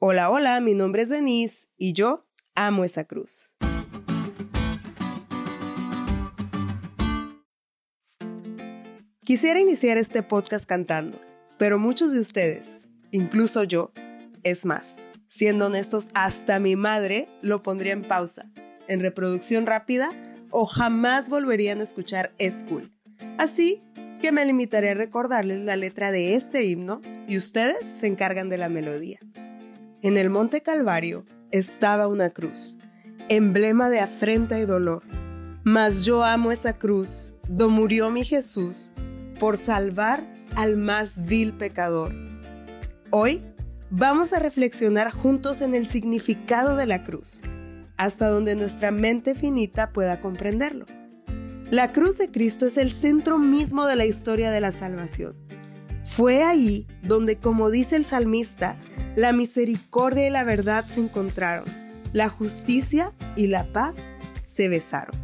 Hola, 0.00 0.30
hola, 0.30 0.60
mi 0.60 0.74
nombre 0.74 1.02
es 1.02 1.08
Denise 1.08 1.66
y 1.76 1.92
yo 1.92 2.24
amo 2.54 2.84
esa 2.84 3.02
cruz. 3.02 3.56
Quisiera 9.24 9.58
iniciar 9.58 9.98
este 9.98 10.22
podcast 10.22 10.66
cantando, 10.66 11.20
pero 11.58 11.80
muchos 11.80 12.12
de 12.12 12.20
ustedes, 12.20 12.88
incluso 13.10 13.64
yo, 13.64 13.90
es 14.44 14.64
más, 14.64 14.98
siendo 15.26 15.66
honestos, 15.66 16.10
hasta 16.14 16.60
mi 16.60 16.76
madre 16.76 17.28
lo 17.42 17.64
pondría 17.64 17.92
en 17.92 18.02
pausa, 18.02 18.48
en 18.86 19.00
reproducción 19.00 19.66
rápida 19.66 20.10
o 20.50 20.64
jamás 20.64 21.28
volverían 21.28 21.80
a 21.80 21.82
escuchar 21.82 22.32
School. 22.38 22.88
Así 23.36 23.82
que 24.22 24.30
me 24.30 24.44
limitaré 24.44 24.90
a 24.90 24.94
recordarles 24.94 25.64
la 25.64 25.74
letra 25.74 26.12
de 26.12 26.36
este 26.36 26.66
himno 26.66 27.00
y 27.26 27.36
ustedes 27.36 27.84
se 27.84 28.06
encargan 28.06 28.48
de 28.48 28.58
la 28.58 28.68
melodía. 28.68 29.18
En 30.00 30.16
el 30.16 30.30
Monte 30.30 30.60
Calvario 30.60 31.24
estaba 31.50 32.06
una 32.06 32.30
cruz, 32.30 32.78
emblema 33.28 33.90
de 33.90 33.98
afrenta 33.98 34.60
y 34.60 34.64
dolor. 34.64 35.02
Mas 35.64 36.04
yo 36.04 36.22
amo 36.22 36.52
esa 36.52 36.78
cruz, 36.78 37.32
do 37.48 37.68
murió 37.68 38.08
mi 38.08 38.24
Jesús, 38.24 38.92
por 39.40 39.56
salvar 39.56 40.24
al 40.54 40.76
más 40.76 41.26
vil 41.26 41.52
pecador. 41.52 42.14
Hoy 43.10 43.42
vamos 43.90 44.32
a 44.32 44.38
reflexionar 44.38 45.10
juntos 45.10 45.62
en 45.62 45.74
el 45.74 45.88
significado 45.88 46.76
de 46.76 46.86
la 46.86 47.02
cruz, 47.02 47.42
hasta 47.96 48.28
donde 48.28 48.54
nuestra 48.54 48.92
mente 48.92 49.34
finita 49.34 49.92
pueda 49.92 50.20
comprenderlo. 50.20 50.86
La 51.72 51.90
cruz 51.90 52.18
de 52.18 52.30
Cristo 52.30 52.66
es 52.66 52.78
el 52.78 52.92
centro 52.92 53.36
mismo 53.40 53.86
de 53.86 53.96
la 53.96 54.06
historia 54.06 54.52
de 54.52 54.60
la 54.60 54.70
salvación. 54.70 55.34
Fue 56.08 56.42
ahí 56.42 56.86
donde, 57.02 57.36
como 57.36 57.70
dice 57.70 57.94
el 57.94 58.06
salmista, 58.06 58.76
la 59.14 59.32
misericordia 59.32 60.26
y 60.26 60.30
la 60.30 60.42
verdad 60.42 60.84
se 60.86 61.00
encontraron, 61.00 61.66
la 62.12 62.28
justicia 62.28 63.12
y 63.36 63.48
la 63.48 63.70
paz 63.72 63.94
se 64.52 64.68
besaron. 64.68 65.14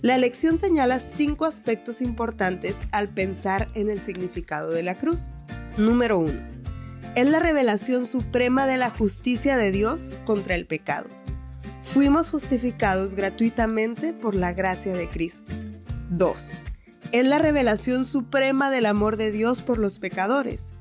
La 0.00 0.18
lección 0.18 0.56
señala 0.56 0.98
cinco 0.98 1.44
aspectos 1.44 2.00
importantes 2.00 2.78
al 2.90 3.10
pensar 3.10 3.70
en 3.74 3.90
el 3.90 4.00
significado 4.00 4.70
de 4.70 4.82
la 4.82 4.96
cruz. 4.96 5.30
Número 5.76 6.18
uno, 6.18 6.40
es 7.14 7.28
la 7.28 7.38
revelación 7.38 8.06
suprema 8.06 8.66
de 8.66 8.78
la 8.78 8.90
justicia 8.90 9.56
de 9.58 9.70
Dios 9.72 10.14
contra 10.24 10.54
el 10.54 10.66
pecado. 10.66 11.10
Fuimos 11.82 12.30
justificados 12.30 13.14
gratuitamente 13.14 14.14
por 14.14 14.34
la 14.34 14.54
gracia 14.54 14.94
de 14.94 15.08
Cristo. 15.08 15.52
2. 16.08 16.64
Es 17.12 17.26
la 17.26 17.38
revelación 17.38 18.06
suprema 18.06 18.70
del 18.70 18.86
amor 18.86 19.18
de 19.18 19.30
Dios 19.30 19.60
por 19.60 19.76
los 19.76 19.98
pecadores. 19.98 20.72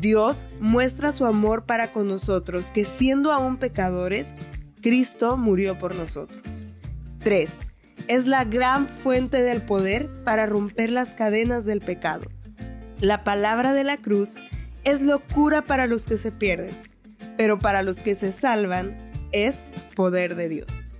Dios 0.00 0.46
muestra 0.58 1.12
su 1.12 1.26
amor 1.26 1.64
para 1.64 1.92
con 1.92 2.08
nosotros, 2.08 2.70
que 2.70 2.86
siendo 2.86 3.30
aún 3.30 3.58
pecadores, 3.58 4.28
Cristo 4.80 5.36
murió 5.36 5.78
por 5.78 5.94
nosotros. 5.94 6.70
3. 7.18 7.50
Es 8.08 8.26
la 8.26 8.44
gran 8.44 8.88
fuente 8.88 9.42
del 9.42 9.60
poder 9.60 10.08
para 10.24 10.46
romper 10.46 10.88
las 10.88 11.14
cadenas 11.14 11.66
del 11.66 11.82
pecado. 11.82 12.24
La 13.00 13.22
palabra 13.22 13.74
de 13.74 13.84
la 13.84 13.98
cruz 13.98 14.36
es 14.84 15.02
locura 15.02 15.66
para 15.66 15.86
los 15.86 16.06
que 16.06 16.16
se 16.16 16.32
pierden, 16.32 16.74
pero 17.36 17.58
para 17.58 17.82
los 17.82 18.02
que 18.02 18.14
se 18.14 18.32
salvan 18.32 18.96
es 19.32 19.56
poder 19.94 20.36
de 20.36 20.48
Dios. 20.48 20.94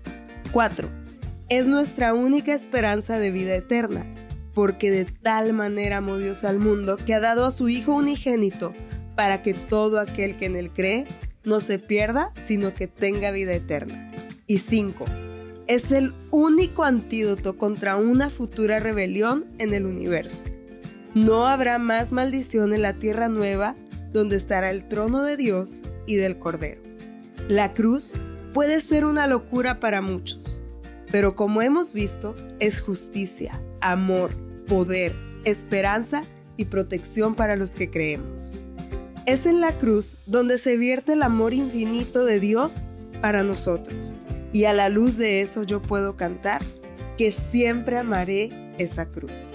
4. 0.53 0.91
Es 1.49 1.67
nuestra 1.67 2.13
única 2.13 2.53
esperanza 2.53 3.19
de 3.19 3.31
vida 3.31 3.55
eterna, 3.55 4.05
porque 4.57 4.91
de 4.91 5.05
tal 5.05 5.53
manera 5.53 5.99
amó 5.99 6.17
Dios 6.17 6.43
al 6.43 6.59
mundo 6.59 6.97
que 6.97 7.13
ha 7.13 7.21
dado 7.21 7.45
a 7.45 7.51
su 7.51 7.69
Hijo 7.69 7.95
unigénito, 7.95 8.73
para 9.15 9.43
que 9.43 9.53
todo 9.53 10.01
aquel 10.01 10.35
que 10.39 10.47
en 10.47 10.57
él 10.57 10.71
cree 10.73 11.05
no 11.45 11.61
se 11.61 11.79
pierda, 11.79 12.33
sino 12.43 12.73
que 12.73 12.87
tenga 12.87 13.31
vida 13.33 13.53
eterna. 13.53 14.11
Y 14.47 14.61
5. 14.61 15.05
Es 15.67 15.93
el 15.93 16.15
único 16.31 16.85
antídoto 16.85 17.59
contra 17.59 17.97
una 17.97 18.31
futura 18.31 18.81
rebelión 18.81 19.45
en 19.59 19.75
el 19.75 19.85
universo. 19.85 20.47
No 21.15 21.49
habrá 21.49 21.79
más 21.79 22.13
maldición 22.13 22.73
en 22.73 22.81
la 22.81 22.95
tierra 22.95 23.29
nueva, 23.29 23.77
donde 24.11 24.37
estará 24.37 24.71
el 24.71 24.89
trono 24.89 25.23
de 25.23 25.37
Dios 25.37 25.83
y 26.07 26.17
del 26.17 26.39
Cordero. 26.39 26.81
La 27.51 27.75
cruz 27.75 28.15
puede 28.55 28.81
ser 28.81 29.05
una 29.05 29.27
locura 29.27 29.81
para 29.81 30.01
muchos, 30.01 30.63
pero 31.13 31.37
como 31.37 31.61
hemos 31.61 31.93
visto, 31.93 32.35
es 32.59 32.81
justicia, 32.81 33.61
amor, 33.83 34.46
poder, 34.67 35.15
esperanza 35.45 36.25
y 36.57 36.67
protección 36.67 37.35
para 37.35 37.57
los 37.57 37.75
que 37.75 37.91
creemos. 37.91 38.59
Es 39.27 39.47
en 39.47 39.61
la 39.61 39.77
cruz 39.79 40.19
donde 40.27 40.59
se 40.59 40.77
vierte 40.77 41.15
el 41.15 41.23
amor 41.23 41.55
infinito 41.55 42.25
de 42.25 42.41
Dios 42.41 42.87
para 43.21 43.43
nosotros. 43.43 44.15
Y 44.53 44.65
a 44.65 44.73
la 44.73 44.89
luz 44.89 45.17
de 45.17 45.41
eso 45.41 45.63
yo 45.65 45.83
puedo 45.83 46.17
cantar 46.17 46.63
que 47.19 47.33
siempre 47.33 47.99
amaré 47.99 48.51
esa 48.79 49.11
cruz. 49.11 49.53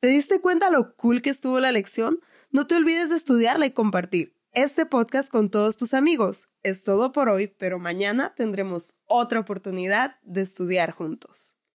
¿Te 0.00 0.08
diste 0.08 0.40
cuenta 0.40 0.70
lo 0.70 0.94
cool 0.96 1.22
que 1.22 1.30
estuvo 1.30 1.60
la 1.60 1.72
lección? 1.72 2.20
No 2.50 2.66
te 2.66 2.76
olvides 2.76 3.08
de 3.08 3.16
estudiarla 3.16 3.66
y 3.66 3.70
compartir 3.70 4.33
este 4.54 4.86
podcast 4.86 5.30
con 5.30 5.50
todos 5.50 5.76
tus 5.76 5.94
amigos. 5.94 6.46
Es 6.62 6.84
todo 6.84 7.10
por 7.10 7.28
hoy, 7.28 7.48
pero 7.48 7.80
mañana 7.80 8.34
tendremos 8.36 8.98
otra 9.06 9.40
oportunidad 9.40 10.16
de 10.22 10.42
estudiar 10.42 10.92
juntos. 10.92 11.56